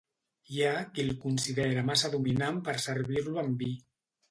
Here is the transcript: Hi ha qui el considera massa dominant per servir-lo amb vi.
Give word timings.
Hi 0.53 0.63
ha 0.67 0.71
qui 0.95 1.03
el 1.03 1.11
considera 1.25 1.85
massa 1.91 2.11
dominant 2.15 2.59
per 2.71 2.77
servir-lo 2.89 3.39
amb 3.45 3.65
vi. 3.65 3.73